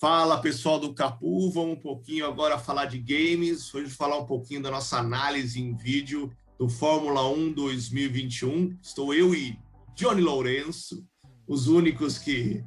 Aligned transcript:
Fala 0.00 0.40
pessoal 0.40 0.80
do 0.80 0.94
Capu, 0.94 1.50
vamos 1.50 1.76
um 1.76 1.78
pouquinho 1.78 2.24
agora 2.24 2.58
falar 2.58 2.86
de 2.86 2.98
games. 2.98 3.74
Hoje 3.74 3.90
falar 3.90 4.16
um 4.16 4.24
pouquinho 4.24 4.62
da 4.62 4.70
nossa 4.70 4.96
análise 4.96 5.60
em 5.60 5.76
vídeo 5.76 6.32
do 6.58 6.70
Fórmula 6.70 7.28
1 7.28 7.52
2021. 7.52 8.78
Estou 8.80 9.12
eu 9.12 9.34
e 9.34 9.58
Johnny 9.94 10.22
Lourenço, 10.22 11.06
os 11.46 11.68
únicos 11.68 12.16
que 12.16 12.64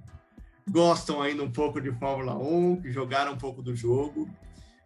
gostam 0.69 1.23
ainda 1.23 1.41
um 1.41 1.51
pouco 1.51 1.81
de 1.81 1.91
Fórmula 1.93 2.37
1, 2.37 2.83
que 2.83 2.91
jogaram 2.91 3.33
um 3.33 3.37
pouco 3.39 3.63
do 3.63 3.75
jogo. 3.75 4.29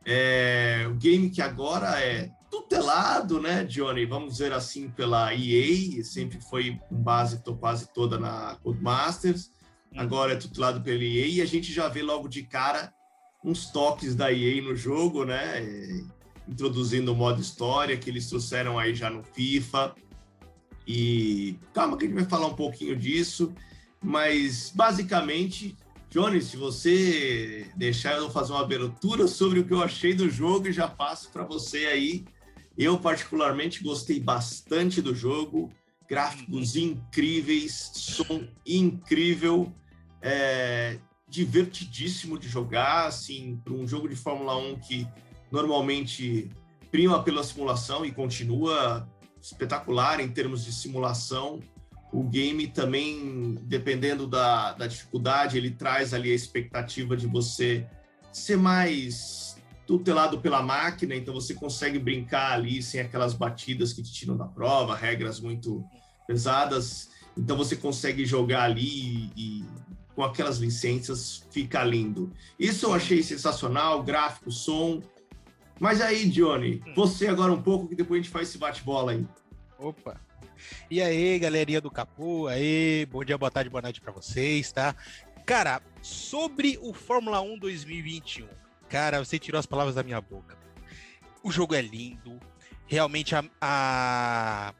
É, 0.05 0.85
o 0.89 0.93
game 0.93 1.29
que 1.29 1.41
agora 1.41 1.99
é 1.99 2.31
tutelado, 2.49 3.41
né, 3.41 3.65
Johnny? 3.65 4.05
Vamos 4.05 4.31
dizer 4.31 4.53
assim, 4.53 4.89
pela 4.89 5.35
EA, 5.35 6.01
sempre 6.01 6.39
foi 6.39 6.79
com 6.87 6.95
base 6.95 7.43
quase 7.59 7.91
toda 7.93 8.17
na 8.17 8.55
Codemasters, 8.63 9.51
agora 9.95 10.33
é 10.33 10.35
tutelado 10.35 10.81
pela 10.81 11.03
EA 11.03 11.27
e 11.27 11.41
a 11.41 11.45
gente 11.45 11.71
já 11.71 11.87
vê 11.87 12.01
logo 12.01 12.27
de 12.27 12.43
cara 12.43 12.93
uns 13.43 13.69
toques 13.71 14.15
da 14.15 14.31
EA 14.31 14.61
no 14.61 14.75
jogo, 14.75 15.23
né? 15.23 15.63
Introduzindo 16.47 17.13
o 17.13 17.15
modo 17.15 17.41
história 17.41 17.97
que 17.97 18.09
eles 18.09 18.27
trouxeram 18.27 18.77
aí 18.77 18.93
já 18.93 19.09
no 19.09 19.23
FIFA. 19.23 19.95
E 20.87 21.59
calma 21.73 21.97
que 21.97 22.05
a 22.05 22.07
gente 22.07 22.17
vai 22.17 22.25
falar 22.25 22.47
um 22.47 22.55
pouquinho 22.55 22.95
disso, 22.95 23.53
mas 24.01 24.71
basicamente 24.73 25.75
Johnny, 26.09 26.41
se 26.41 26.55
você 26.55 27.69
deixar, 27.75 28.15
eu 28.15 28.23
vou 28.23 28.31
fazer 28.31 28.53
uma 28.53 28.61
abertura 28.61 29.27
sobre 29.27 29.59
o 29.59 29.65
que 29.65 29.73
eu 29.73 29.83
achei 29.83 30.13
do 30.13 30.29
jogo 30.29 30.67
e 30.67 30.73
já 30.73 30.87
passo 30.87 31.29
para 31.31 31.43
você 31.43 31.85
aí. 31.85 32.25
Eu, 32.77 32.97
particularmente, 32.97 33.83
gostei 33.83 34.19
bastante 34.19 35.01
do 35.01 35.13
jogo. 35.13 35.69
Gráficos 36.09 36.75
uhum. 36.75 36.81
incríveis, 36.83 37.91
som 37.93 38.47
incrível, 38.65 39.73
é, 40.21 40.97
divertidíssimo 41.27 42.37
de 42.39 42.47
jogar. 42.47 43.07
Assim, 43.07 43.59
para 43.63 43.73
um 43.73 43.87
jogo 43.87 44.07
de 44.07 44.15
Fórmula 44.15 44.55
1 44.57 44.79
que 44.79 45.07
normalmente 45.51 46.49
prima 46.91 47.21
pela 47.23 47.43
simulação 47.43 48.05
e 48.05 48.11
continua 48.11 49.07
espetacular 49.41 50.19
em 50.19 50.29
termos 50.29 50.63
de 50.65 50.71
simulação 50.71 51.59
o 52.11 52.23
game 52.23 52.67
também, 52.67 53.57
dependendo 53.63 54.27
da, 54.27 54.73
da 54.73 54.87
dificuldade, 54.87 55.57
ele 55.57 55.71
traz 55.71 56.13
ali 56.13 56.31
a 56.31 56.35
expectativa 56.35 57.17
de 57.17 57.27
você 57.27 57.85
ser 58.31 58.57
mais 58.57 59.57
tutelado 59.87 60.39
pela 60.39 60.61
máquina, 60.61 61.15
então 61.15 61.33
você 61.33 61.53
consegue 61.53 61.97
brincar 61.97 62.51
ali 62.51 62.83
sem 62.83 62.99
aquelas 62.99 63.33
batidas 63.33 63.93
que 63.93 64.03
te 64.03 64.11
tiram 64.11 64.35
da 64.35 64.45
prova, 64.45 64.95
regras 64.95 65.39
muito 65.39 65.83
pesadas, 66.27 67.09
então 67.37 67.55
você 67.55 67.75
consegue 67.75 68.25
jogar 68.25 68.63
ali 68.63 68.83
e, 68.85 69.31
e 69.35 69.65
com 70.13 70.23
aquelas 70.23 70.57
licenças 70.57 71.43
fica 71.49 71.83
lindo. 71.83 72.31
Isso 72.59 72.85
eu 72.85 72.93
achei 72.93 73.23
sensacional, 73.23 74.03
gráfico, 74.03 74.51
som. 74.51 75.01
Mas 75.79 76.01
aí, 76.01 76.27
Johnny, 76.27 76.81
hum. 76.85 76.93
você 76.93 77.27
agora 77.27 77.53
um 77.53 77.61
pouco 77.61 77.87
que 77.87 77.95
depois 77.95 78.19
a 78.19 78.23
gente 78.23 78.31
faz 78.31 78.49
esse 78.49 78.57
bate-bola 78.57 79.13
aí. 79.13 79.25
Opa, 79.79 80.19
e 80.89 81.01
aí, 81.01 81.37
galerinha 81.39 81.79
do 81.79 81.91
Capu, 81.91 82.47
aí, 82.47 83.07
bom 83.11 83.23
dia, 83.23 83.37
boa 83.37 83.51
tarde, 83.51 83.69
boa 83.69 83.81
noite 83.81 84.01
para 84.01 84.11
vocês, 84.11 84.71
tá? 84.71 84.95
Cara, 85.45 85.81
sobre 86.01 86.77
o 86.81 86.93
Fórmula 86.93 87.39
1 87.41 87.59
2021, 87.59 88.47
cara, 88.89 89.23
você 89.23 89.37
tirou 89.37 89.59
as 89.59 89.65
palavras 89.65 89.95
da 89.95 90.03
minha 90.03 90.19
boca. 90.21 90.57
O 91.43 91.51
jogo 91.51 91.75
é 91.75 91.81
lindo, 91.81 92.39
realmente 92.85 93.35
a, 93.35 93.43
a 93.61 94.73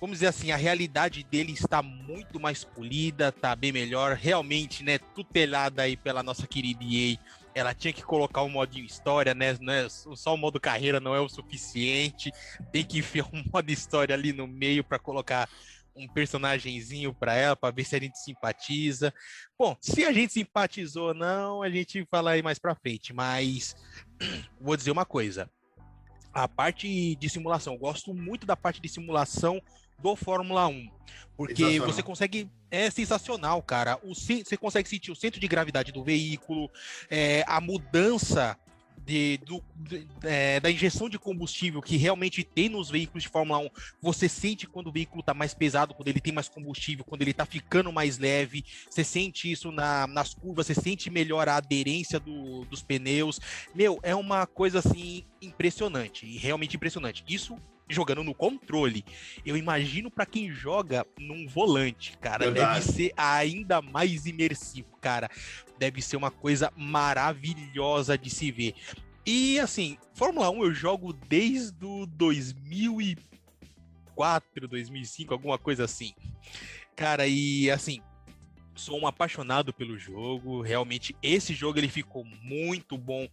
vamos 0.00 0.16
dizer 0.16 0.28
assim, 0.28 0.50
a 0.50 0.56
realidade 0.56 1.22
dele 1.24 1.52
está 1.52 1.82
muito 1.82 2.38
mais 2.38 2.62
polida, 2.62 3.32
tá 3.32 3.56
bem 3.56 3.72
melhor, 3.72 4.14
realmente, 4.14 4.84
né, 4.84 4.98
tutelada 4.98 5.82
aí 5.82 5.96
pela 5.96 6.22
nossa 6.22 6.46
querida 6.46 6.84
EA 6.84 7.18
ela 7.56 7.72
tinha 7.72 7.90
que 7.90 8.02
colocar 8.02 8.42
um 8.42 8.50
modinho 8.50 8.84
história, 8.84 9.34
né? 9.34 9.56
Não 9.58 9.72
é, 9.72 9.88
só 9.88 10.34
o 10.34 10.36
modo 10.36 10.60
carreira 10.60 11.00
não 11.00 11.14
é 11.14 11.20
o 11.20 11.28
suficiente. 11.28 12.30
Tem 12.70 12.84
que 12.84 12.98
enfiar 13.00 13.26
um 13.32 13.42
modo 13.50 13.72
história 13.72 14.14
ali 14.14 14.30
no 14.30 14.46
meio 14.46 14.84
para 14.84 14.98
colocar 14.98 15.48
um 15.96 16.06
personagemzinho 16.06 17.14
para 17.14 17.34
ela, 17.34 17.56
para 17.56 17.74
ver 17.74 17.84
se 17.84 17.96
a 17.96 18.00
gente 18.00 18.18
simpatiza. 18.18 19.12
Bom, 19.58 19.76
se 19.80 20.04
a 20.04 20.12
gente 20.12 20.32
simpatizou 20.32 21.08
ou 21.08 21.14
não, 21.14 21.62
a 21.62 21.70
gente 21.70 22.06
fala 22.10 22.32
aí 22.32 22.42
mais 22.42 22.58
para 22.58 22.74
frente, 22.74 23.12
mas 23.12 23.74
vou 24.60 24.76
dizer 24.76 24.90
uma 24.90 25.04
coisa. 25.04 25.50
A 26.32 26.46
parte 26.46 27.16
de 27.16 27.28
simulação, 27.30 27.72
eu 27.72 27.78
gosto 27.78 28.12
muito 28.12 28.46
da 28.46 28.54
parte 28.54 28.80
de 28.80 28.88
simulação 28.88 29.60
do 29.98 30.14
Fórmula 30.14 30.66
1. 30.66 30.90
Porque 31.36 31.80
você 31.80 32.02
consegue. 32.02 32.50
É 32.70 32.90
sensacional, 32.90 33.62
cara. 33.62 33.98
O, 34.02 34.14
você 34.14 34.56
consegue 34.56 34.88
sentir 34.88 35.10
o 35.10 35.16
centro 35.16 35.40
de 35.40 35.48
gravidade 35.48 35.92
do 35.92 36.04
veículo, 36.04 36.70
é, 37.08 37.44
a 37.46 37.60
mudança 37.60 38.58
de, 39.06 39.38
do, 39.38 39.62
de, 39.76 40.06
é, 40.24 40.58
da 40.58 40.68
injeção 40.68 41.08
de 41.08 41.16
combustível 41.16 41.80
que 41.80 41.96
realmente 41.96 42.42
tem 42.42 42.68
nos 42.68 42.90
veículos 42.90 43.22
de 43.22 43.28
Fórmula 43.28 43.60
1, 43.60 43.68
você 44.02 44.28
sente 44.28 44.66
quando 44.66 44.88
o 44.88 44.92
veículo 44.92 45.20
está 45.20 45.32
mais 45.32 45.54
pesado, 45.54 45.94
quando 45.94 46.08
ele 46.08 46.20
tem 46.20 46.32
mais 46.32 46.48
combustível, 46.48 47.04
quando 47.04 47.22
ele 47.22 47.30
está 47.30 47.46
ficando 47.46 47.92
mais 47.92 48.18
leve, 48.18 48.64
você 48.90 49.04
sente 49.04 49.50
isso 49.50 49.70
na, 49.70 50.08
nas 50.08 50.34
curvas, 50.34 50.66
você 50.66 50.74
sente 50.74 51.08
melhor 51.08 51.48
a 51.48 51.56
aderência 51.56 52.18
do, 52.18 52.64
dos 52.64 52.82
pneus. 52.82 53.40
Meu, 53.72 54.00
é 54.02 54.14
uma 54.14 54.44
coisa 54.44 54.80
assim 54.80 55.24
impressionante, 55.40 56.26
realmente 56.38 56.74
impressionante. 56.74 57.22
Isso 57.28 57.56
jogando 57.88 58.24
no 58.24 58.34
controle. 58.34 59.04
Eu 59.44 59.56
imagino 59.56 60.10
para 60.10 60.26
quem 60.26 60.50
joga 60.50 61.06
num 61.18 61.46
volante, 61.46 62.16
cara, 62.18 62.46
Verdade. 62.46 62.80
deve 62.80 62.92
ser 62.92 63.12
ainda 63.16 63.80
mais 63.80 64.26
imersivo, 64.26 64.96
cara. 65.00 65.30
Deve 65.78 66.02
ser 66.02 66.16
uma 66.16 66.30
coisa 66.30 66.72
maravilhosa 66.76 68.18
de 68.18 68.30
se 68.30 68.50
ver. 68.50 68.74
E 69.24 69.58
assim, 69.58 69.96
Fórmula 70.14 70.50
1 70.50 70.64
eu 70.64 70.74
jogo 70.74 71.12
desde 71.12 71.84
o 71.84 72.06
2004, 72.06 74.68
2005, 74.68 75.34
alguma 75.34 75.58
coisa 75.58 75.84
assim. 75.84 76.12
Cara, 76.94 77.26
e 77.26 77.70
assim, 77.70 78.00
sou 78.74 79.00
um 79.00 79.06
apaixonado 79.06 79.72
pelo 79.72 79.98
jogo. 79.98 80.62
Realmente, 80.62 81.14
esse 81.22 81.54
jogo 81.54 81.78
ele 81.78 81.88
ficou 81.88 82.24
muito 82.42 82.96
bom 82.96 83.28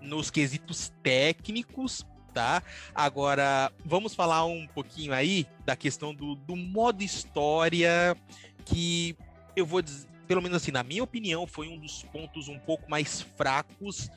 nos 0.00 0.30
quesitos 0.30 0.92
técnicos, 1.02 2.06
tá? 2.32 2.62
Agora, 2.94 3.72
vamos 3.84 4.14
falar 4.14 4.44
um 4.44 4.66
pouquinho 4.66 5.12
aí 5.12 5.46
da 5.64 5.76
questão 5.76 6.14
do, 6.14 6.34
do 6.34 6.56
modo 6.56 7.02
história, 7.02 8.16
que 8.64 9.16
eu 9.56 9.66
vou 9.66 9.82
dizer, 9.82 10.06
pelo 10.26 10.42
menos 10.42 10.56
assim, 10.56 10.70
na 10.70 10.82
minha 10.82 11.02
opinião, 11.02 11.46
foi 11.46 11.68
um 11.68 11.78
dos 11.78 12.02
pontos 12.04 12.48
um 12.48 12.58
pouco 12.58 12.88
mais 12.90 13.22
fracos 13.22 14.10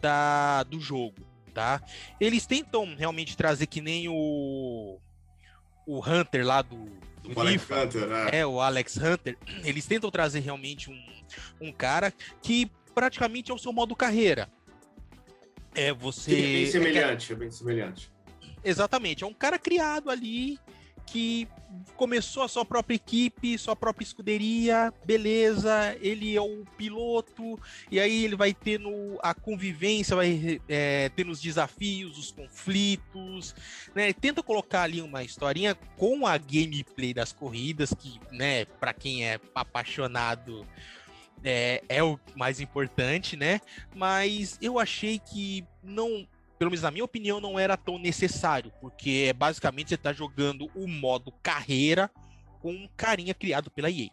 da, 0.00 0.62
do 0.64 0.80
jogo, 0.80 1.16
tá? 1.52 1.82
Eles 2.20 2.46
tentam 2.46 2.94
realmente 2.96 3.36
trazer 3.36 3.66
que 3.66 3.80
nem 3.80 4.08
o 4.08 4.98
o 5.86 6.00
Hunter 6.00 6.44
lá 6.44 6.62
do, 6.62 6.76
do 7.22 7.36
o 7.36 7.40
Alex 7.40 7.70
Hunter, 7.70 8.06
né? 8.08 8.28
É, 8.32 8.46
o 8.46 8.60
Alex 8.60 8.96
Hunter. 8.96 9.38
Eles 9.62 9.86
tentam 9.86 10.10
trazer 10.10 10.40
realmente 10.40 10.90
um, 10.90 11.00
um 11.60 11.72
cara 11.72 12.12
que 12.42 12.70
praticamente 12.92 13.52
é 13.52 13.54
o 13.54 13.58
seu 13.58 13.72
modo 13.72 13.94
carreira. 13.94 14.50
É 15.76 15.92
você. 15.92 16.32
É 16.32 16.34
bem 16.34 16.66
semelhante, 16.66 17.32
é, 17.32 17.34
é 17.34 17.38
bem 17.38 17.50
semelhante. 17.50 18.10
Exatamente, 18.64 19.22
é 19.22 19.26
um 19.26 19.34
cara 19.34 19.58
criado 19.58 20.10
ali 20.10 20.58
que 21.06 21.46
começou 21.94 22.42
a 22.42 22.48
sua 22.48 22.64
própria 22.64 22.96
equipe, 22.96 23.56
sua 23.58 23.76
própria 23.76 24.04
escuderia, 24.04 24.92
beleza, 25.04 25.96
ele 26.00 26.34
é 26.34 26.40
o 26.40 26.64
piloto, 26.76 27.58
e 27.90 28.00
aí 28.00 28.24
ele 28.24 28.36
vai 28.36 28.52
tendo 28.52 28.90
a 29.22 29.32
convivência, 29.32 30.16
vai 30.16 30.60
é, 30.68 31.10
tendo 31.10 31.30
os 31.30 31.40
desafios, 31.40 32.18
os 32.18 32.32
conflitos, 32.32 33.54
né? 33.94 34.12
Tenta 34.12 34.42
colocar 34.42 34.82
ali 34.82 35.00
uma 35.00 35.22
historinha 35.22 35.74
com 35.96 36.26
a 36.26 36.36
gameplay 36.36 37.14
das 37.14 37.32
corridas, 37.32 37.94
que, 37.94 38.18
né, 38.32 38.64
para 38.64 38.92
quem 38.92 39.26
é 39.26 39.38
apaixonado 39.54 40.66
é, 41.44 41.82
é 41.88 42.02
o 42.02 42.18
mais 42.34 42.60
importante, 42.60 43.36
né? 43.36 43.60
Mas 43.94 44.58
eu 44.60 44.78
achei 44.78 45.18
que 45.18 45.64
não, 45.82 46.26
pelo 46.58 46.70
menos 46.70 46.82
na 46.82 46.90
minha 46.90 47.04
opinião, 47.04 47.40
não 47.40 47.58
era 47.58 47.76
tão 47.76 47.98
necessário, 47.98 48.72
porque 48.80 49.26
é 49.28 49.32
basicamente 49.32 49.88
você 49.88 49.94
está 49.94 50.12
jogando 50.12 50.70
o 50.74 50.86
modo 50.86 51.32
carreira 51.42 52.10
com 52.60 52.72
um 52.72 52.88
carinha 52.96 53.34
criado 53.34 53.70
pela 53.70 53.90
EA. 53.90 54.10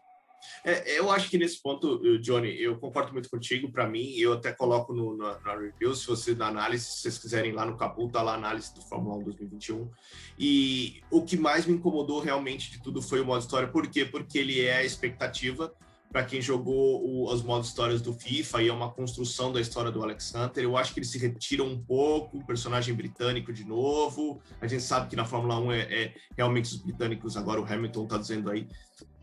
É, 0.64 1.00
eu 1.00 1.12
acho 1.12 1.30
que 1.30 1.38
nesse 1.38 1.62
ponto, 1.62 2.00
Johnny, 2.20 2.62
eu 2.62 2.78
concordo 2.78 3.14
muito 3.14 3.30
contigo. 3.30 3.72
Para 3.72 3.88
mim, 3.88 4.14
eu 4.18 4.34
até 4.34 4.52
coloco 4.52 4.94
no, 4.94 5.16
na, 5.16 5.40
na, 5.40 5.56
review, 5.58 5.96
se 5.96 6.06
você 6.08 6.34
dá 6.34 6.48
análise, 6.48 6.86
se 6.86 6.98
vocês 7.00 7.18
quiserem 7.18 7.52
lá 7.52 7.66
no 7.66 7.78
Capu, 7.78 8.10
tá 8.10 8.22
lá 8.22 8.34
a 8.34 8.36
análise 8.36 8.74
do 8.74 8.82
Fórmula 8.82 9.18
1 9.18 9.24
2021. 9.24 9.90
E 10.38 11.02
o 11.12 11.24
que 11.24 11.38
mais 11.38 11.66
me 11.66 11.74
incomodou 11.74 12.20
realmente 12.20 12.72
de 12.72 12.82
tudo 12.82 13.02
foi 13.02 13.22
o 13.22 13.26
modo 13.26 13.42
história. 13.42 13.68
Por 13.68 13.88
quê? 13.88 14.06
Porque 14.06 14.38
ele 14.38 14.62
é 14.62 14.78
a 14.78 14.84
expectativa 14.84 15.74
para 16.14 16.24
quem 16.24 16.40
jogou 16.40 17.04
o, 17.04 17.34
os 17.34 17.42
modos 17.42 17.70
histórias 17.70 18.00
do 18.00 18.14
FIFA 18.14 18.62
e 18.62 18.68
é 18.68 18.74
uma 18.74 18.92
construção 18.92 19.52
da 19.52 19.60
história 19.60 19.92
do 19.92 20.04
Alex 20.04 20.34
Hunter. 20.36 20.64
Eu 20.64 20.78
acho 20.78 20.94
que 20.94 21.00
ele 21.00 21.08
se 21.08 21.18
retira 21.18 21.64
um 21.64 21.78
pouco, 21.78 22.38
o 22.38 22.46
personagem 22.46 22.94
britânico 22.94 23.52
de 23.52 23.66
novo. 23.66 24.40
A 24.62 24.68
gente 24.68 24.84
sabe 24.84 25.10
que 25.10 25.16
na 25.16 25.26
Fórmula 25.26 25.60
1 25.60 25.72
é, 25.72 25.80
é 25.82 26.14
realmente 26.38 26.66
os 26.66 26.76
britânicos, 26.76 27.36
agora 27.36 27.60
o 27.60 27.66
Hamilton 27.66 28.04
está 28.04 28.18
dizendo 28.20 28.52
aí, 28.52 28.68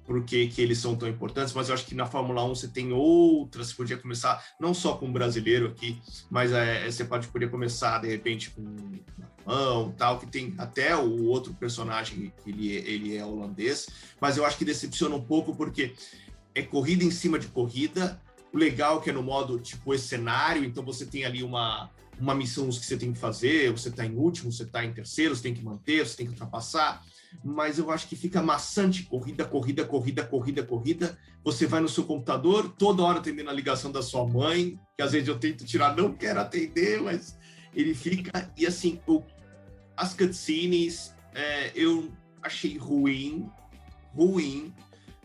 por 0.04 0.24
que, 0.24 0.48
que 0.48 0.60
eles 0.60 0.78
são 0.78 0.96
tão 0.96 1.08
importantes, 1.08 1.54
mas 1.54 1.68
eu 1.68 1.74
acho 1.74 1.86
que 1.86 1.94
na 1.94 2.06
Fórmula 2.06 2.44
1 2.44 2.48
você 2.56 2.66
tem 2.66 2.92
outras, 2.92 3.68
você 3.68 3.74
podia 3.76 3.96
começar 3.96 4.44
não 4.58 4.74
só 4.74 4.96
com 4.96 5.06
um 5.06 5.12
brasileiro 5.12 5.68
aqui, 5.68 6.02
mas 6.28 6.50
é, 6.50 6.90
você 6.90 7.04
pode 7.04 7.28
poder 7.28 7.48
começar 7.48 8.00
de 8.00 8.08
repente 8.08 8.50
com 8.50 8.64
alemão, 9.46 9.92
tal, 9.96 10.18
que 10.18 10.26
tem 10.26 10.54
até 10.58 10.96
o 10.96 11.24
outro 11.26 11.54
personagem, 11.54 12.32
ele, 12.46 12.72
ele 12.72 13.16
é 13.16 13.24
holandês, 13.24 13.88
mas 14.20 14.36
eu 14.36 14.44
acho 14.44 14.56
que 14.56 14.64
decepciona 14.64 15.14
um 15.14 15.22
pouco 15.22 15.54
porque 15.54 15.94
é 16.54 16.62
corrida 16.62 17.04
em 17.04 17.10
cima 17.10 17.38
de 17.38 17.48
corrida, 17.48 18.20
o 18.52 18.58
legal 18.58 18.98
é 18.98 19.02
que 19.02 19.10
é 19.10 19.12
no 19.12 19.22
modo 19.22 19.58
tipo 19.58 19.94
esse 19.94 20.08
cenário, 20.08 20.64
então 20.64 20.84
você 20.84 21.06
tem 21.06 21.24
ali 21.24 21.42
uma, 21.42 21.90
uma 22.18 22.34
missão 22.34 22.68
que 22.68 22.84
você 22.84 22.96
tem 22.96 23.12
que 23.12 23.18
fazer, 23.18 23.70
você 23.70 23.88
está 23.88 24.04
em 24.04 24.14
último, 24.14 24.52
você 24.52 24.64
está 24.64 24.84
em 24.84 24.92
terceiro, 24.92 25.34
você 25.34 25.42
tem 25.42 25.54
que 25.54 25.64
manter, 25.64 26.06
você 26.06 26.16
tem 26.16 26.26
que 26.26 26.32
ultrapassar, 26.32 27.02
mas 27.44 27.78
eu 27.78 27.90
acho 27.90 28.08
que 28.08 28.16
fica 28.16 28.42
maçante, 28.42 29.04
corrida, 29.04 29.44
corrida, 29.44 29.84
corrida, 29.84 30.24
corrida, 30.24 30.62
corrida. 30.62 31.18
Você 31.44 31.66
vai 31.66 31.80
no 31.80 31.88
seu 31.88 32.04
computador, 32.04 32.74
toda 32.76 33.02
hora 33.02 33.18
atendendo 33.18 33.50
a 33.50 33.52
ligação 33.52 33.90
da 33.90 34.02
sua 34.02 34.26
mãe, 34.26 34.78
que 34.96 35.02
às 35.02 35.12
vezes 35.12 35.28
eu 35.28 35.38
tento 35.38 35.64
tirar, 35.64 35.96
não 35.96 36.12
quero 36.12 36.40
atender, 36.40 37.00
mas 37.00 37.38
ele 37.74 37.94
fica. 37.94 38.52
E 38.56 38.66
assim, 38.66 39.00
o, 39.06 39.22
as 39.96 40.12
cutscenes 40.12 41.14
é, 41.34 41.70
eu 41.74 42.10
achei 42.42 42.76
ruim, 42.76 43.48
ruim. 44.14 44.74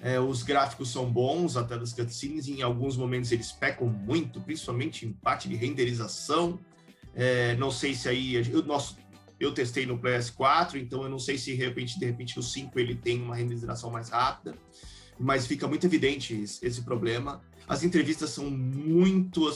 É, 0.01 0.19
os 0.19 0.43
gráficos 0.43 0.91
são 0.91 1.11
bons 1.11 1.55
até 1.57 1.77
das 1.77 1.93
cutscenes, 1.93 2.47
em 2.47 2.61
alguns 2.61 2.97
momentos 2.97 3.31
eles 3.31 3.51
pecam 3.51 3.87
muito, 3.87 4.41
principalmente 4.41 5.05
em 5.05 5.13
parte 5.13 5.47
de 5.47 5.55
renderização. 5.55 6.59
É, 7.13 7.55
não 7.55 7.71
sei 7.71 7.95
se 7.95 8.09
aí. 8.09 8.39
O 8.53 8.61
nosso 8.61 8.97
eu 9.39 9.53
testei 9.53 9.85
no 9.85 9.99
PS4, 9.99 10.75
então 10.75 11.03
eu 11.03 11.09
não 11.09 11.19
sei 11.19 11.37
se 11.37 11.51
de 11.51 11.57
repente, 11.57 11.99
de 11.99 12.05
repente 12.05 12.39
o 12.39 12.43
5 12.43 12.79
ele 12.79 12.95
tem 12.95 13.21
uma 13.21 13.35
renderização 13.35 13.89
mais 13.89 14.09
rápida, 14.09 14.55
mas 15.19 15.45
fica 15.45 15.67
muito 15.67 15.85
evidente 15.85 16.41
esse 16.61 16.81
problema. 16.83 17.41
As 17.67 17.83
entrevistas 17.83 18.29
são 18.29 18.49
muito. 18.49 19.47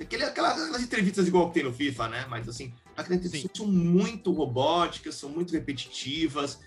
Aquele, 0.00 0.24
aquelas 0.24 0.80
entrevistas 0.80 1.26
igual 1.26 1.48
que 1.48 1.54
tem 1.54 1.64
no 1.64 1.72
FIFA, 1.72 2.08
né? 2.08 2.26
Mas 2.28 2.48
assim, 2.48 2.72
as 2.96 3.10
entrevistas 3.10 3.50
são 3.54 3.66
muito 3.66 4.32
robóticas, 4.32 5.16
são 5.16 5.28
muito 5.30 5.52
repetitivas. 5.52 6.60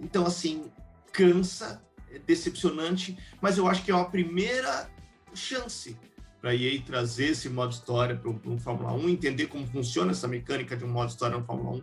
Então, 0.00 0.24
assim, 0.24 0.64
cansa, 1.12 1.82
decepcionante, 2.18 3.16
mas 3.40 3.58
eu 3.58 3.66
acho 3.66 3.84
que 3.84 3.90
é 3.90 3.94
uma 3.94 4.10
primeira 4.10 4.90
chance 5.34 5.96
para 6.40 6.50
a 6.50 6.54
EA 6.54 6.80
trazer 6.82 7.26
esse 7.26 7.48
modo 7.48 7.72
história 7.72 8.16
para 8.16 8.30
um, 8.30 8.58
Fórmula 8.58 8.92
1, 8.92 9.08
entender 9.08 9.46
como 9.46 9.66
funciona 9.66 10.12
essa 10.12 10.26
mecânica 10.26 10.76
de 10.76 10.84
um 10.84 10.88
modo 10.88 11.10
história 11.10 11.36
no 11.36 11.44
Fórmula 11.44 11.76
1 11.76 11.82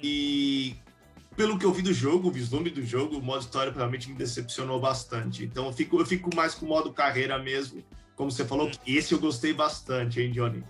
e 0.00 0.76
pelo 1.36 1.58
que 1.58 1.64
eu 1.64 1.72
vi 1.72 1.82
do 1.82 1.92
jogo, 1.92 2.28
o 2.28 2.30
vislumbre 2.30 2.70
do 2.70 2.84
jogo, 2.84 3.16
o 3.16 3.22
modo 3.22 3.40
história 3.40 3.72
realmente 3.72 4.08
me 4.08 4.14
decepcionou 4.14 4.78
bastante. 4.78 5.44
Então 5.44 5.66
eu 5.66 5.72
fico, 5.72 5.98
eu 5.98 6.06
fico 6.06 6.34
mais 6.34 6.54
com 6.54 6.66
o 6.66 6.68
modo 6.68 6.92
carreira 6.92 7.38
mesmo. 7.38 7.82
Como 8.14 8.30
você 8.30 8.44
falou, 8.44 8.70
esse 8.86 9.12
eu 9.12 9.18
gostei 9.18 9.52
bastante, 9.52 10.20
hein, 10.20 10.30
Johnny? 10.30 10.62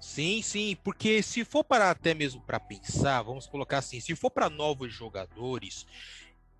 Sim, 0.00 0.42
sim, 0.42 0.76
porque 0.82 1.22
se 1.22 1.44
for 1.44 1.62
para 1.62 1.90
até 1.90 2.12
mesmo 2.12 2.40
para 2.40 2.58
pensar, 2.58 3.22
vamos 3.22 3.46
colocar 3.46 3.78
assim, 3.78 4.00
se 4.00 4.16
for 4.16 4.30
para 4.30 4.50
novos 4.50 4.92
jogadores, 4.92 5.86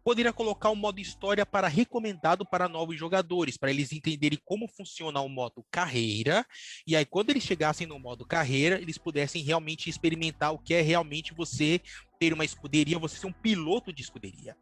poderia 0.05 0.33
colocar 0.33 0.71
o 0.71 0.73
um 0.73 0.77
modo 0.77 1.01
história 1.01 1.47
para 1.47 1.69
recomendado 1.69 2.45
para 2.45 2.69
novos 2.69 2.99
jogadores, 2.99 3.57
para 3.57 3.71
eles 3.71 3.93
entenderem 3.93 4.39
como 4.45 4.67
funciona 4.69 5.21
o 5.21 5.29
modo 5.29 5.65
carreira, 5.71 6.47
e 6.87 6.97
aí 6.97 7.05
quando 7.05 7.31
eles 7.31 7.43
chegassem 7.43 7.87
no 7.87 7.99
modo 7.99 8.27
carreira, 8.27 8.81
eles 8.81 8.99
pudessem 8.99 9.43
realmente 9.43 9.89
experimentar 9.89 10.53
o 10.53 10.59
que 10.59 10.75
é 10.75 10.81
realmente 10.81 11.35
você 11.35 11.81
ter 12.19 12.33
uma 12.33 12.45
escuderia, 12.45 12.99
você 12.99 13.17
ser 13.17 13.27
um 13.27 13.33
piloto 13.33 13.93
de 13.93 14.03
escuderia, 14.03 14.57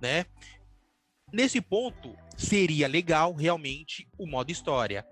né? 0.00 0.26
Nesse 1.32 1.60
ponto, 1.60 2.14
seria 2.36 2.86
legal 2.86 3.34
realmente 3.34 4.06
o 4.18 4.26
modo 4.26 4.52
história, 4.52 5.06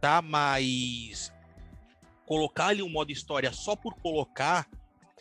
tá? 0.00 0.22
Mas 0.22 1.32
colocar 2.26 2.68
ali 2.68 2.82
um 2.82 2.88
modo 2.88 3.12
história 3.12 3.52
só 3.52 3.76
por 3.76 3.94
colocar 3.94 4.68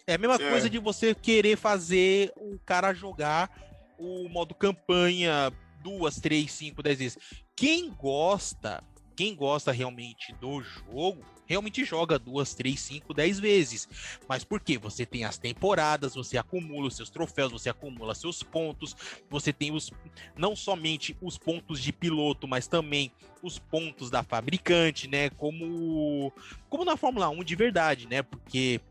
é 0.08 0.14
a 0.14 0.18
mesma 0.18 0.36
é. 0.36 0.50
coisa 0.50 0.70
de 0.70 0.80
você 0.80 1.14
querer 1.14 1.58
fazer 1.58 2.32
o 2.38 2.58
cara 2.60 2.94
jogar 2.94 3.67
o 3.98 4.28
modo 4.30 4.54
campanha 4.54 5.52
duas, 5.82 6.20
três, 6.20 6.52
cinco, 6.52 6.84
dez 6.84 7.00
vezes. 7.00 7.18
Quem 7.56 7.90
gosta, 7.90 8.84
quem 9.16 9.36
gosta 9.36 9.72
realmente 9.72 10.34
do 10.34 10.62
jogo, 10.62 11.24
realmente 11.46 11.84
joga 11.86 12.20
duas, 12.20 12.54
três, 12.54 12.80
cinco, 12.80 13.14
dez 13.14 13.40
vezes. 13.40 13.88
Mas 14.28 14.44
por 14.44 14.60
quê? 14.60 14.78
Você 14.78 15.06
tem 15.06 15.24
as 15.24 15.38
temporadas, 15.38 16.14
você 16.14 16.38
acumula 16.38 16.88
os 16.88 16.96
seus 16.96 17.10
troféus, 17.10 17.52
você 17.52 17.70
acumula 17.70 18.14
seus 18.14 18.44
pontos, 18.44 18.96
você 19.30 19.54
tem 19.54 19.72
os 19.72 19.92
não 20.38 20.56
somente 20.56 21.16
os 21.22 21.38
pontos 21.38 21.82
de 21.82 21.92
piloto, 21.94 22.48
mas 22.48 22.68
também 22.68 23.12
os 23.42 23.58
pontos 23.58 24.10
da 24.10 24.24
fabricante, 24.24 25.08
né? 25.08 25.30
Como 25.32 26.32
como 26.70 26.84
na 26.84 26.98
Fórmula 26.98 27.30
1 27.30 27.44
de 27.44 27.56
verdade, 27.56 28.08
né? 28.08 28.22
Porque 28.22 28.82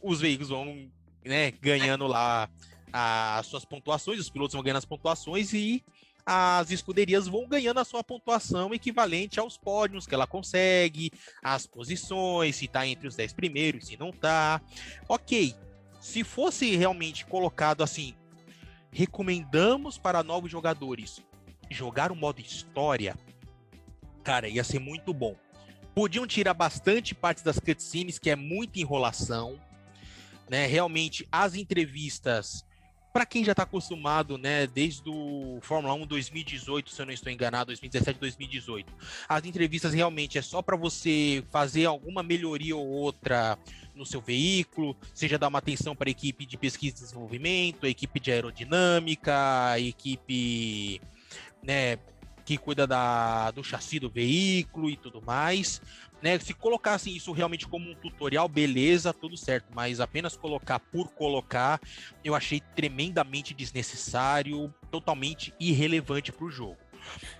os 0.00 0.20
veículos 0.20 0.50
vão 0.50 0.88
né, 1.24 1.50
ganhando 1.50 2.06
lá 2.06 2.48
as 2.92 3.46
suas 3.46 3.64
pontuações, 3.64 4.20
os 4.20 4.30
pilotos 4.30 4.54
vão 4.54 4.62
ganhando 4.62 4.78
as 4.78 4.84
pontuações 4.84 5.52
e 5.52 5.84
as 6.24 6.70
escuderias 6.70 7.26
vão 7.26 7.48
ganhando 7.48 7.80
a 7.80 7.84
sua 7.84 8.04
pontuação 8.04 8.74
equivalente 8.74 9.40
aos 9.40 9.56
pódios 9.56 10.06
que 10.06 10.14
ela 10.14 10.26
consegue, 10.26 11.10
as 11.42 11.66
posições, 11.66 12.56
se 12.56 12.66
está 12.66 12.86
entre 12.86 13.08
os 13.08 13.16
10 13.16 13.32
primeiros, 13.32 13.86
se 13.86 13.96
não 13.96 14.10
está. 14.10 14.60
Ok, 15.08 15.54
se 16.00 16.22
fosse 16.22 16.76
realmente 16.76 17.24
colocado 17.24 17.82
assim, 17.82 18.14
recomendamos 18.90 19.96
para 19.96 20.22
novos 20.22 20.50
jogadores 20.50 21.22
jogar 21.70 22.12
o 22.12 22.16
modo 22.16 22.40
história, 22.40 23.16
cara, 24.22 24.48
ia 24.48 24.64
ser 24.64 24.78
muito 24.78 25.14
bom. 25.14 25.34
Podiam 25.94 26.26
tirar 26.26 26.52
bastante 26.52 27.14
parte 27.14 27.42
das 27.42 27.58
cutscenes, 27.58 28.18
que 28.18 28.28
é 28.28 28.36
muita 28.36 28.78
enrolação, 28.78 29.58
né? 30.48 30.66
Realmente, 30.66 31.26
as 31.32 31.54
entrevistas 31.54 32.67
para 33.18 33.26
quem 33.26 33.42
já 33.42 33.50
está 33.50 33.64
acostumado, 33.64 34.38
né, 34.38 34.64
desde 34.68 35.10
o 35.10 35.58
Fórmula 35.60 35.92
1 35.92 36.06
2018, 36.06 36.88
se 36.88 37.02
eu 37.02 37.06
não 37.06 37.12
estou 37.12 37.32
enganado, 37.32 37.66
2017, 37.66 38.20
2018, 38.20 38.94
as 39.28 39.44
entrevistas 39.44 39.92
realmente 39.92 40.38
é 40.38 40.42
só 40.42 40.62
para 40.62 40.76
você 40.76 41.42
fazer 41.50 41.86
alguma 41.86 42.22
melhoria 42.22 42.76
ou 42.76 42.86
outra 42.86 43.58
no 43.92 44.06
seu 44.06 44.20
veículo, 44.20 44.96
seja 45.12 45.36
dar 45.36 45.48
uma 45.48 45.58
atenção 45.58 45.96
para 45.96 46.08
a 46.08 46.12
equipe 46.12 46.46
de 46.46 46.56
pesquisa 46.56 46.98
e 46.98 47.00
desenvolvimento, 47.00 47.86
a 47.86 47.88
equipe 47.88 48.20
de 48.20 48.30
aerodinâmica, 48.30 49.34
a 49.70 49.80
equipe, 49.80 51.00
né, 51.60 51.98
que 52.44 52.56
cuida 52.56 52.86
da, 52.86 53.50
do 53.50 53.64
chassi 53.64 53.98
do 53.98 54.08
veículo 54.08 54.88
e 54.88 54.96
tudo 54.96 55.20
mais. 55.20 55.82
Né? 56.22 56.38
Se 56.38 56.52
colocassem 56.52 57.16
isso 57.16 57.32
realmente 57.32 57.66
como 57.66 57.90
um 57.90 57.94
tutorial, 57.94 58.48
beleza, 58.48 59.12
tudo 59.12 59.36
certo, 59.36 59.66
mas 59.74 60.00
apenas 60.00 60.36
colocar 60.36 60.78
por 60.80 61.12
colocar, 61.12 61.80
eu 62.24 62.34
achei 62.34 62.60
tremendamente 62.74 63.54
desnecessário, 63.54 64.72
totalmente 64.90 65.54
irrelevante 65.60 66.32
para 66.32 66.44
o 66.44 66.50
jogo. 66.50 66.76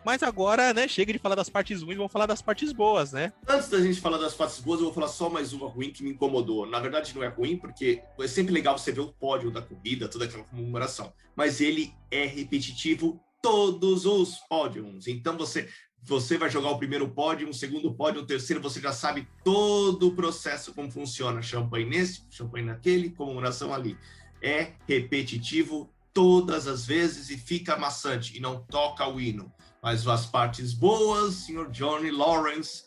Mas 0.05 0.23
agora, 0.23 0.73
né, 0.73 0.89
chega 0.89 1.13
de 1.13 1.19
falar 1.19 1.35
das 1.35 1.49
partes 1.49 1.83
ruins, 1.83 1.97
vamos 1.97 2.13
falar 2.13 2.27
das 2.27 2.41
partes 2.41 2.73
boas, 2.73 3.13
né? 3.13 3.33
Antes 3.47 3.69
da 3.69 3.81
gente 3.81 4.01
falar 4.01 4.19
das 4.19 4.35
partes 4.35 4.61
boas, 4.61 4.81
eu 4.81 4.87
vou 4.87 4.95
falar 4.95 5.09
só 5.09 5.29
mais 5.29 5.53
uma 5.53 5.69
ruim 5.69 5.91
que 5.91 6.03
me 6.03 6.11
incomodou. 6.11 6.67
Na 6.67 6.81
verdade, 6.81 7.15
não 7.15 7.23
é 7.23 7.29
ruim, 7.29 7.57
porque 7.57 8.03
é 8.19 8.29
sempre 8.29 8.55
legal 8.55 8.79
você 8.79 8.93
ver 8.93 9.01
o 9.01 9.13
pódio 9.13 9.51
da 9.51 9.61
corrida, 9.61 10.09
toda 10.09 10.25
aquela 10.25 10.45
comemoração. 10.45 11.13
Mas 11.37 11.61
ele 11.61 11.93
é 12.11 12.25
repetitivo 12.25 13.21
todos 13.43 14.05
os 14.05 14.39
pódios. 14.49 15.07
Então 15.07 15.37
você 15.37 15.69
você 16.03 16.39
vai 16.39 16.49
jogar 16.49 16.71
o 16.71 16.79
primeiro 16.79 17.09
pódio, 17.09 17.49
o 17.49 17.55
segundo 17.55 17.93
pódio, 17.93 18.23
o 18.23 18.27
terceiro, 18.27 18.63
você 18.63 18.81
já 18.81 18.93
sabe 18.93 19.29
todo 19.45 20.09
o 20.09 20.15
processo, 20.15 20.73
como 20.73 20.91
funciona. 20.91 21.43
Champanhe 21.43 21.85
nesse, 21.85 22.23
champanhe 22.31 22.65
naquele, 22.65 23.11
comemoração 23.11 23.75
ali. 23.75 23.97
É 24.43 24.73
repetitivo 24.87 25.91
todas 26.15 26.67
as 26.67 26.87
vezes 26.87 27.31
e 27.31 27.37
fica 27.37 27.75
amassante 27.75 28.37
e 28.37 28.41
não 28.41 28.61
toca 28.61 29.07
o 29.07 29.21
hino. 29.21 29.53
Mas 29.83 30.07
as 30.07 30.27
partes 30.27 30.73
boas, 30.73 31.35
senhor 31.35 31.71
Johnny 31.71 32.11
Lawrence, 32.11 32.85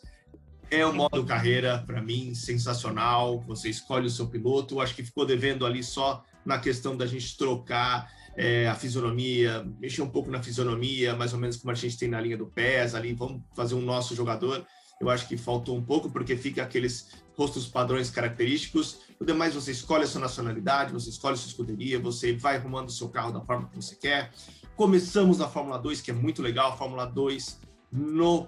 é 0.70 0.84
o 0.86 0.92
modo 0.92 1.24
carreira, 1.24 1.84
para 1.86 2.00
mim, 2.00 2.34
sensacional. 2.34 3.40
Você 3.46 3.68
escolhe 3.68 4.06
o 4.06 4.10
seu 4.10 4.26
piloto. 4.26 4.80
Acho 4.80 4.94
que 4.94 5.04
ficou 5.04 5.26
devendo 5.26 5.66
ali 5.66 5.84
só 5.84 6.24
na 6.44 6.58
questão 6.58 6.96
da 6.96 7.06
gente 7.06 7.36
trocar 7.36 8.10
é, 8.36 8.68
a 8.68 8.74
fisionomia, 8.74 9.66
mexer 9.78 10.02
um 10.02 10.08
pouco 10.08 10.30
na 10.30 10.42
fisionomia, 10.42 11.14
mais 11.14 11.32
ou 11.32 11.38
menos 11.38 11.56
como 11.56 11.70
a 11.70 11.74
gente 11.74 11.98
tem 11.98 12.08
na 12.08 12.20
linha 12.20 12.36
do 12.36 12.46
PES 12.46 12.94
ali, 12.94 13.12
vamos 13.12 13.42
fazer 13.54 13.74
um 13.74 13.80
nosso 13.82 14.14
jogador. 14.14 14.66
Eu 15.00 15.10
acho 15.10 15.26
que 15.26 15.36
faltou 15.36 15.76
um 15.76 15.82
pouco, 15.82 16.10
porque 16.10 16.36
fica 16.36 16.62
aqueles 16.62 17.10
rostos 17.36 17.66
padrões 17.66 18.08
característicos. 18.08 19.00
O 19.18 19.24
demais, 19.24 19.54
você 19.54 19.72
escolhe 19.72 20.04
a 20.04 20.06
sua 20.06 20.20
nacionalidade, 20.20 20.92
você 20.92 21.10
escolhe 21.10 21.34
a 21.34 21.36
sua 21.36 21.48
escuderia, 21.48 21.98
você 21.98 22.32
vai 22.34 22.56
arrumando 22.56 22.88
o 22.88 22.92
seu 22.92 23.08
carro 23.08 23.32
da 23.32 23.40
forma 23.40 23.68
que 23.68 23.76
você 23.76 23.96
quer. 23.96 24.30
Começamos 24.76 25.38
na 25.38 25.48
Fórmula 25.48 25.78
2, 25.78 26.00
que 26.00 26.10
é 26.10 26.14
muito 26.14 26.40
legal. 26.40 26.72
A 26.72 26.76
Fórmula 26.76 27.04
2 27.04 27.60
no 27.90 28.46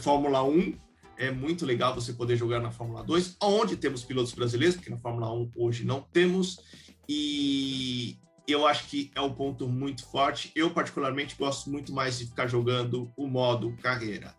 Fórmula 0.00 0.44
1 0.44 0.74
é 1.16 1.30
muito 1.30 1.64
legal 1.64 1.94
você 1.94 2.12
poder 2.12 2.36
jogar 2.36 2.60
na 2.60 2.70
Fórmula 2.70 3.02
2, 3.02 3.36
onde 3.42 3.76
temos 3.76 4.04
pilotos 4.04 4.32
brasileiros, 4.32 4.76
porque 4.76 4.90
na 4.90 4.98
Fórmula 4.98 5.32
1 5.32 5.52
hoje 5.56 5.84
não 5.84 6.00
temos. 6.00 6.60
E 7.08 8.18
eu 8.46 8.66
acho 8.66 8.88
que 8.88 9.10
é 9.14 9.20
um 9.20 9.32
ponto 9.32 9.68
muito 9.68 10.04
forte. 10.06 10.50
Eu, 10.54 10.70
particularmente, 10.70 11.36
gosto 11.36 11.70
muito 11.70 11.92
mais 11.92 12.18
de 12.18 12.26
ficar 12.26 12.46
jogando 12.46 13.12
o 13.16 13.26
modo 13.26 13.76
carreira. 13.82 14.34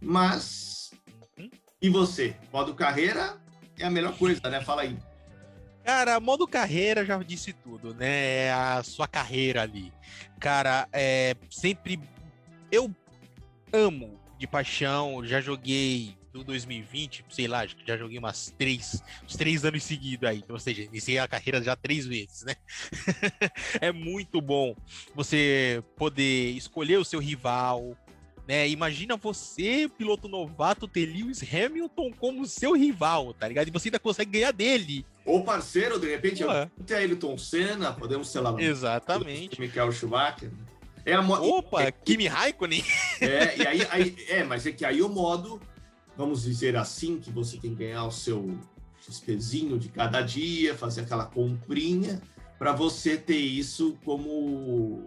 Mas. 0.00 0.90
E 1.80 1.88
você? 1.88 2.36
Modo 2.52 2.74
carreira 2.74 3.40
é 3.78 3.84
a 3.84 3.90
melhor 3.90 4.16
coisa, 4.16 4.48
né? 4.48 4.60
Fala 4.60 4.82
aí. 4.82 4.96
Cara, 5.84 6.18
modo 6.18 6.48
carreira 6.48 7.04
já 7.04 7.16
disse 7.22 7.52
tudo, 7.52 7.94
né? 7.94 8.46
É 8.46 8.52
a 8.52 8.82
sua 8.82 9.06
carreira 9.06 9.62
ali. 9.62 9.92
Cara, 10.40 10.88
é 10.92 11.36
sempre. 11.50 12.00
Eu 12.72 12.92
amo 13.72 14.18
de 14.38 14.46
paixão, 14.46 15.24
já 15.24 15.40
joguei 15.40 16.15
no 16.36 16.44
2020, 16.44 17.24
sei 17.30 17.48
lá, 17.48 17.66
já 17.66 17.96
joguei 17.96 18.18
umas 18.18 18.54
três, 18.56 19.02
uns 19.24 19.36
três 19.36 19.64
anos 19.64 19.82
seguidos 19.82 20.28
aí. 20.28 20.44
Ou 20.48 20.58
seja, 20.58 20.82
iniciei 20.82 21.18
a 21.18 21.26
carreira 21.26 21.62
já 21.62 21.74
três 21.74 22.06
vezes, 22.06 22.44
né? 22.44 22.54
é 23.80 23.90
muito 23.90 24.40
bom 24.40 24.76
você 25.14 25.82
poder 25.96 26.50
escolher 26.50 26.98
o 26.98 27.04
seu 27.04 27.18
rival, 27.18 27.96
né? 28.46 28.68
Imagina 28.68 29.16
você, 29.16 29.90
piloto 29.98 30.28
novato, 30.28 30.86
ter 30.86 31.06
Lewis 31.06 31.42
Hamilton 31.42 32.12
como 32.12 32.46
seu 32.46 32.74
rival, 32.74 33.34
tá 33.34 33.48
ligado? 33.48 33.68
E 33.68 33.70
você 33.70 33.88
ainda 33.88 33.98
consegue 33.98 34.32
ganhar 34.32 34.52
dele. 34.52 35.04
Ou 35.24 35.42
parceiro, 35.42 35.98
de 35.98 36.08
repente, 36.08 36.44
Ué. 36.44 36.70
ter 36.86 36.96
Ayrton 36.96 37.36
Senna, 37.36 37.92
podemos, 37.92 38.30
sei 38.30 38.40
lá, 38.40 38.54
Exatamente. 38.60 39.60
Michael 39.60 39.90
Schumacher. 39.90 40.50
É 41.04 41.14
a 41.14 41.22
mo... 41.22 41.34
Opa, 41.34 41.82
é, 41.82 41.92
Kimi 41.92 42.26
Raikkonen. 42.26 42.84
É, 43.20 43.56
e 43.56 43.66
aí, 43.66 43.86
aí, 43.90 44.16
é, 44.28 44.44
mas 44.44 44.66
é 44.66 44.72
que 44.72 44.84
aí 44.84 45.00
o 45.00 45.08
modo 45.08 45.60
vamos 46.16 46.42
dizer 46.42 46.76
assim, 46.76 47.18
que 47.18 47.30
você 47.30 47.58
tem 47.58 47.70
que 47.70 47.84
ganhar 47.84 48.04
o 48.04 48.10
seu 48.10 48.58
XPzinho 49.00 49.78
de 49.78 49.88
cada 49.88 50.22
dia, 50.22 50.74
fazer 50.74 51.02
aquela 51.02 51.26
comprinha, 51.26 52.20
para 52.58 52.72
você 52.72 53.16
ter 53.16 53.38
isso 53.38 53.96
como 54.04 55.04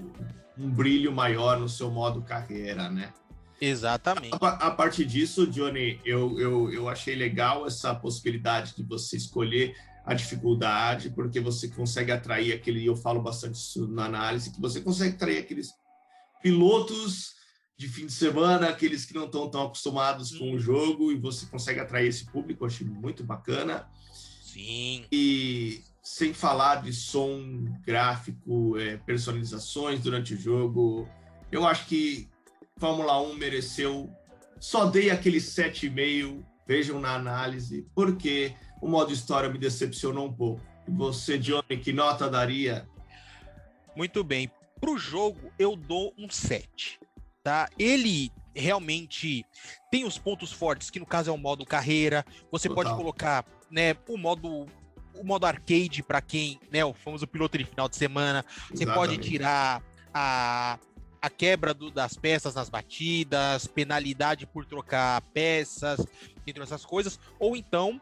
um 0.57 0.69
brilho 0.69 1.11
maior 1.11 1.59
no 1.59 1.67
seu 1.67 1.89
modo 1.89 2.21
carreira, 2.21 2.89
né? 2.89 3.11
Exatamente. 3.59 4.37
A, 4.39 4.67
a 4.67 4.71
partir 4.71 5.05
disso, 5.05 5.47
Johnny, 5.47 5.99
eu, 6.05 6.39
eu, 6.39 6.71
eu 6.71 6.87
achei 6.87 7.15
legal 7.15 7.65
essa 7.65 7.93
possibilidade 7.93 8.75
de 8.75 8.83
você 8.83 9.17
escolher 9.17 9.75
a 10.05 10.13
dificuldade, 10.13 11.09
porque 11.09 11.39
você 11.39 11.67
consegue 11.67 12.11
atrair 12.11 12.53
aquele, 12.53 12.85
eu 12.85 12.95
falo 12.95 13.21
bastante 13.21 13.55
isso 13.55 13.87
na 13.87 14.05
análise, 14.05 14.51
que 14.51 14.61
você 14.61 14.79
consegue 14.81 15.15
atrair 15.15 15.39
aqueles 15.39 15.73
pilotos 16.41 17.38
de 17.79 17.87
fim 17.87 18.07
de 18.07 18.11
semana, 18.11 18.67
aqueles 18.67 19.05
que 19.05 19.13
não 19.13 19.23
estão 19.23 19.49
tão 19.49 19.63
acostumados 19.63 20.37
com 20.37 20.51
o 20.51 20.59
jogo, 20.59 21.13
e 21.13 21.15
você 21.15 21.45
consegue 21.45 21.79
atrair 21.79 22.09
esse 22.09 22.25
público, 22.25 22.65
eu 22.65 22.67
achei 22.67 22.85
muito 22.85 23.23
bacana. 23.23 23.89
Sim. 24.43 25.05
E 25.09 25.81
sem 26.03 26.33
falar 26.33 26.81
de 26.83 26.91
som, 26.91 27.41
gráfico, 27.85 28.77
é, 28.77 28.97
personalizações 28.97 30.01
durante 30.01 30.33
o 30.33 30.37
jogo, 30.37 31.07
eu 31.49 31.65
acho 31.65 31.85
que 31.85 32.27
Fórmula 32.75 33.21
1 33.21 33.35
mereceu. 33.35 34.13
Só 34.59 34.87
dei 34.87 35.09
aquele 35.09 35.37
7,5, 35.37 36.43
vejam 36.67 36.99
na 36.99 37.15
análise, 37.15 37.87
porque 37.95 38.55
o 38.81 38.89
modo 38.89 39.13
história 39.13 39.49
me 39.49 39.57
decepcionou 39.57 40.27
um 40.27 40.33
pouco. 40.33 40.61
E 40.85 40.91
você, 40.91 41.37
Johnny, 41.37 41.77
que 41.81 41.93
nota 41.93 42.29
daria? 42.29 42.85
Muito 43.95 44.21
bem. 44.21 44.51
Para 44.81 44.91
o 44.91 44.97
jogo, 44.97 45.49
eu 45.57 45.77
dou 45.77 46.13
um 46.17 46.29
7 46.29 46.99
tá? 47.49 47.67
Ele 47.79 48.31
realmente 48.55 49.43
tem 49.89 50.05
os 50.05 50.19
pontos 50.19 50.51
fortes, 50.51 50.91
que 50.91 50.99
no 50.99 51.05
caso 51.05 51.31
é 51.31 51.33
o 51.33 51.37
modo 51.37 51.65
carreira. 51.65 52.23
Você 52.51 52.69
Total. 52.69 52.83
pode 52.83 52.95
colocar, 52.95 53.43
né, 53.71 53.95
o 54.07 54.17
modo 54.17 54.67
o 55.15 55.23
modo 55.23 55.45
arcade 55.45 56.03
para 56.03 56.21
quem, 56.21 56.59
né, 56.71 56.85
o 56.85 56.93
famoso 56.93 57.27
piloto 57.27 57.57
de 57.57 57.65
final 57.65 57.89
de 57.89 57.95
semana. 57.95 58.45
Você 58.69 58.85
pode 58.85 59.17
tirar 59.17 59.81
a 60.13 60.77
a 61.21 61.29
quebra 61.29 61.73
do, 61.73 61.91
das 61.91 62.15
peças 62.15 62.55
nas 62.55 62.69
batidas, 62.69 63.67
penalidade 63.67 64.45
por 64.47 64.65
trocar 64.65 65.19
peças, 65.33 65.99
entre 66.47 66.63
essas 66.63 66.85
coisas, 66.85 67.19
ou 67.37 67.57
então, 67.57 67.99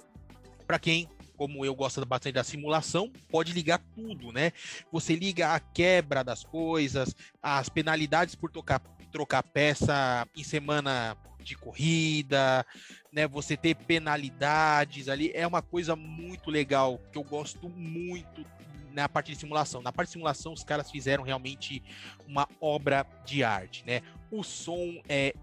para 0.68 0.77
quem 0.77 1.10
como 1.36 1.63
eu 1.63 1.74
gosto 1.75 2.04
bastante 2.04 2.34
da 2.34 2.44
simulação, 2.44 3.12
pode 3.30 3.54
ligar 3.54 3.80
tudo, 3.96 4.32
né? 4.32 4.51
Você 4.92 5.16
liga 5.16 5.54
a 5.54 5.60
quebra 5.60 6.24
das 6.24 6.44
coisas, 6.44 7.16
as 7.42 7.70
penalidades 7.70 8.34
por 8.34 8.51
tocar 8.51 8.80
trocar 9.12 9.44
peça 9.44 10.28
em 10.36 10.44
semana 10.44 11.18
de 11.40 11.56
corrida, 11.56 12.66
né? 13.12 13.28
Você 13.28 13.56
ter 13.56 13.76
penalidades 13.76 15.08
ali 15.08 15.32
é 15.34 15.48
uma 15.48 15.62
coisa 15.62 15.96
muito 15.96 16.50
legal 16.50 17.00
que 17.12 17.18
eu 17.18 17.24
gosto 17.24 17.70
muito 17.70 18.46
na 18.92 19.08
parte 19.08 19.32
de 19.32 19.38
simulação. 19.38 19.82
Na 19.82 19.92
parte 19.92 20.10
de 20.10 20.14
simulação, 20.14 20.54
os 20.54 20.64
caras 20.64 20.92
fizeram 20.92 21.24
realmente 21.24 21.84
uma 22.28 22.48
obra 22.60 23.06
de 23.26 23.44
arte, 23.44 23.84
né? 23.86 24.02
O 24.32 24.44
som 24.44 25.02
é 25.08 25.34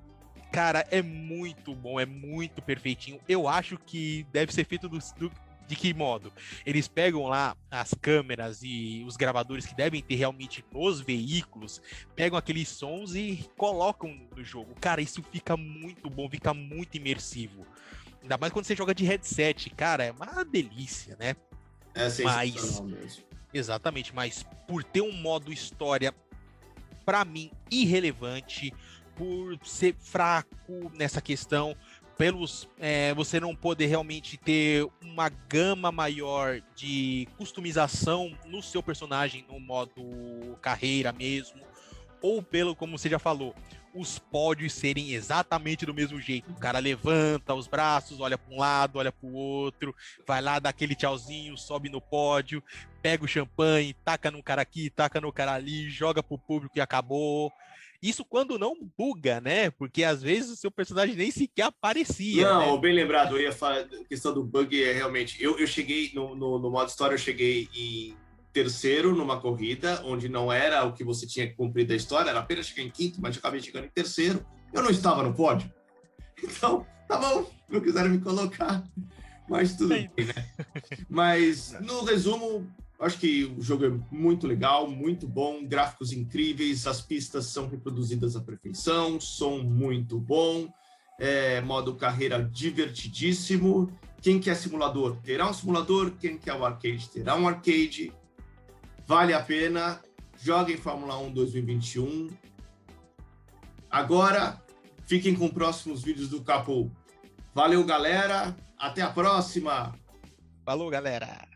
cara, 0.52 0.86
é 0.90 1.02
muito 1.02 1.74
bom, 1.74 1.98
é 1.98 2.06
muito 2.06 2.62
perfeitinho. 2.62 3.18
Eu 3.28 3.48
acho 3.48 3.76
que 3.76 4.24
deve 4.32 4.52
ser 4.52 4.64
feito 4.64 4.88
do, 4.88 4.98
do, 5.18 5.32
de 5.66 5.76
que 5.76 5.94
modo? 5.94 6.32
Eles 6.64 6.88
pegam 6.88 7.26
lá 7.26 7.56
as 7.70 7.94
câmeras 7.94 8.60
e 8.62 9.02
os 9.06 9.16
gravadores 9.16 9.66
que 9.66 9.74
devem 9.74 10.02
ter 10.02 10.14
realmente 10.16 10.64
nos 10.72 11.00
veículos, 11.00 11.80
pegam 12.14 12.38
aqueles 12.38 12.68
sons 12.68 13.14
e 13.14 13.48
colocam 13.56 14.14
no 14.34 14.44
jogo. 14.44 14.74
Cara, 14.80 15.00
isso 15.00 15.22
fica 15.22 15.56
muito 15.56 16.10
bom, 16.10 16.28
fica 16.28 16.52
muito 16.52 16.96
imersivo. 16.96 17.66
Ainda 18.22 18.38
mais 18.38 18.52
quando 18.52 18.64
você 18.64 18.74
joga 18.74 18.94
de 18.94 19.04
headset, 19.04 19.70
cara, 19.70 20.04
é 20.04 20.12
uma 20.12 20.44
delícia, 20.44 21.16
né? 21.18 21.36
É 21.94 22.22
mas, 22.22 22.80
mesmo. 22.80 23.24
Exatamente, 23.52 24.14
mas 24.14 24.44
por 24.66 24.82
ter 24.82 25.00
um 25.00 25.12
modo 25.12 25.52
história, 25.52 26.12
para 27.04 27.24
mim, 27.24 27.50
irrelevante, 27.70 28.72
por 29.14 29.58
ser 29.64 29.94
fraco 29.98 30.90
nessa 30.94 31.20
questão, 31.20 31.76
pelos 32.16 32.68
é, 32.78 33.12
você 33.14 33.40
não 33.40 33.54
poder 33.54 33.86
realmente 33.86 34.36
ter 34.36 34.86
uma 35.02 35.28
gama 35.28 35.90
maior 35.90 36.60
de 36.74 37.28
customização 37.36 38.36
no 38.46 38.62
seu 38.62 38.82
personagem 38.82 39.44
no 39.48 39.58
modo 39.58 40.56
carreira 40.60 41.12
mesmo, 41.12 41.60
ou 42.22 42.42
pelo, 42.42 42.74
como 42.74 42.96
você 42.98 43.08
já 43.08 43.18
falou, 43.18 43.54
os 43.94 44.18
pódios 44.18 44.72
serem 44.72 45.12
exatamente 45.12 45.86
do 45.86 45.94
mesmo 45.94 46.20
jeito. 46.20 46.50
O 46.50 46.58
cara 46.58 46.78
levanta 46.80 47.54
os 47.54 47.68
braços, 47.68 48.20
olha 48.20 48.36
para 48.36 48.54
um 48.54 48.58
lado, 48.58 48.98
olha 48.98 49.12
para 49.12 49.28
o 49.28 49.34
outro, 49.34 49.94
vai 50.26 50.42
lá, 50.42 50.58
dá 50.58 50.70
aquele 50.70 50.96
tchauzinho, 50.96 51.56
sobe 51.56 51.88
no 51.88 52.00
pódio, 52.00 52.62
pega 53.00 53.24
o 53.24 53.28
champanhe, 53.28 53.94
taca 54.04 54.30
no 54.30 54.42
cara 54.42 54.62
aqui, 54.62 54.90
taca 54.90 55.20
no 55.20 55.32
cara 55.32 55.52
ali, 55.52 55.88
joga 55.88 56.22
pro 56.22 56.38
público 56.38 56.76
e 56.76 56.80
acabou. 56.80 57.52
Isso 58.04 58.22
quando 58.22 58.58
não 58.58 58.76
buga, 58.98 59.40
né? 59.40 59.70
Porque 59.70 60.04
às 60.04 60.22
vezes 60.22 60.50
o 60.50 60.56
seu 60.56 60.70
personagem 60.70 61.16
nem 61.16 61.30
sequer 61.30 61.62
aparecia. 61.62 62.46
Não, 62.46 62.74
né? 62.74 62.80
bem 62.82 62.94
lembrado, 62.94 63.34
eu 63.34 63.40
ia 63.40 63.50
falar, 63.50 63.78
a 63.78 64.04
questão 64.04 64.34
do 64.34 64.44
bug 64.44 64.84
é 64.84 64.92
realmente. 64.92 65.42
Eu, 65.42 65.58
eu 65.58 65.66
cheguei 65.66 66.12
no, 66.14 66.34
no, 66.34 66.58
no 66.58 66.70
modo 66.70 66.90
história, 66.90 67.14
eu 67.14 67.18
cheguei 67.18 67.66
em 67.74 68.14
terceiro 68.52 69.16
numa 69.16 69.40
corrida, 69.40 70.02
onde 70.04 70.28
não 70.28 70.52
era 70.52 70.84
o 70.84 70.92
que 70.92 71.02
você 71.02 71.26
tinha 71.26 71.46
que 71.46 71.54
cumprir 71.54 71.86
da 71.86 71.96
história, 71.96 72.28
era 72.28 72.40
apenas 72.40 72.66
chegar 72.66 72.86
em 72.86 72.90
quinto, 72.90 73.22
mas 73.22 73.36
eu 73.36 73.40
acabei 73.40 73.62
chegando 73.62 73.86
em 73.86 73.90
terceiro. 73.90 74.44
Eu 74.70 74.82
não 74.82 74.90
estava 74.90 75.22
no 75.22 75.32
pódio. 75.32 75.72
Então, 76.42 76.86
tá 77.08 77.16
bom, 77.16 77.50
não 77.70 77.80
quiseram 77.80 78.10
me 78.10 78.18
colocar. 78.18 78.84
Mas 79.48 79.76
tudo 79.76 79.88
bem, 79.88 80.10
né? 80.18 80.66
Mas, 81.08 81.72
no 81.80 82.04
resumo, 82.04 82.70
Acho 82.98 83.18
que 83.18 83.44
o 83.44 83.60
jogo 83.60 83.84
é 83.84 83.92
muito 84.10 84.46
legal, 84.46 84.88
muito 84.88 85.26
bom, 85.26 85.66
gráficos 85.66 86.12
incríveis, 86.12 86.86
as 86.86 87.00
pistas 87.00 87.46
são 87.46 87.68
reproduzidas 87.68 88.36
à 88.36 88.40
perfeição, 88.40 89.20
som 89.20 89.58
muito 89.58 90.18
bom, 90.18 90.72
é, 91.18 91.60
modo 91.60 91.96
carreira 91.96 92.42
divertidíssimo. 92.42 93.92
Quem 94.22 94.40
quer 94.40 94.54
simulador 94.54 95.16
terá 95.22 95.50
um 95.50 95.52
simulador, 95.52 96.12
quem 96.12 96.38
quer 96.38 96.54
o 96.54 96.64
arcade 96.64 97.08
terá 97.10 97.36
um 97.36 97.46
arcade. 97.46 98.12
Vale 99.06 99.34
a 99.34 99.42
pena. 99.42 100.00
Joguem 100.40 100.76
Fórmula 100.76 101.18
1 101.18 101.32
2021. 101.32 102.30
Agora, 103.90 104.62
fiquem 105.04 105.34
com 105.34 105.48
próximos 105.48 106.02
vídeos 106.02 106.28
do 106.28 106.42
Capo. 106.42 106.90
Valeu, 107.54 107.84
galera. 107.84 108.56
Até 108.78 109.02
a 109.02 109.10
próxima. 109.10 109.94
Falou, 110.64 110.90
galera. 110.90 111.53